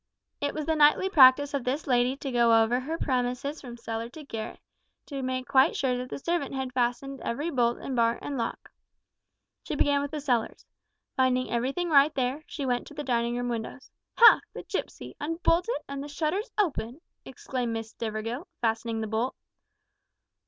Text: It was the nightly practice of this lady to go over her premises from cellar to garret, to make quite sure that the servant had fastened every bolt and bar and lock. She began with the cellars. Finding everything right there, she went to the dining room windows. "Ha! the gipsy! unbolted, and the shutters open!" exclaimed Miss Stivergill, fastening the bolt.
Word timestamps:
It 0.39 0.55
was 0.55 0.65
the 0.65 0.73
nightly 0.75 1.09
practice 1.11 1.53
of 1.53 1.63
this 1.63 1.85
lady 1.85 2.17
to 2.17 2.31
go 2.31 2.59
over 2.63 2.79
her 2.79 2.97
premises 2.97 3.61
from 3.61 3.77
cellar 3.77 4.09
to 4.09 4.23
garret, 4.23 4.59
to 5.05 5.21
make 5.21 5.45
quite 5.47 5.75
sure 5.75 5.95
that 5.95 6.09
the 6.09 6.17
servant 6.17 6.55
had 6.55 6.73
fastened 6.73 7.21
every 7.21 7.51
bolt 7.51 7.77
and 7.77 7.95
bar 7.95 8.17
and 8.19 8.35
lock. 8.35 8.71
She 9.61 9.75
began 9.75 10.01
with 10.01 10.09
the 10.09 10.19
cellars. 10.19 10.65
Finding 11.15 11.51
everything 11.51 11.91
right 11.91 12.15
there, 12.15 12.41
she 12.47 12.65
went 12.65 12.87
to 12.87 12.95
the 12.95 13.03
dining 13.03 13.37
room 13.37 13.47
windows. 13.47 13.91
"Ha! 14.17 14.39
the 14.53 14.63
gipsy! 14.63 15.15
unbolted, 15.19 15.77
and 15.87 16.03
the 16.03 16.07
shutters 16.07 16.49
open!" 16.57 16.99
exclaimed 17.23 17.73
Miss 17.73 17.91
Stivergill, 17.93 18.47
fastening 18.59 19.01
the 19.01 19.07
bolt. 19.07 19.35